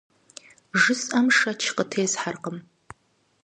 [0.81, 2.57] Жысӏэм шэч къытесхьэркъым.